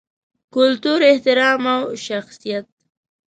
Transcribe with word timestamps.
کلتور، 0.53 0.99
احترام 1.11 1.63
او 1.73 1.95
شخصیت 2.07 2.67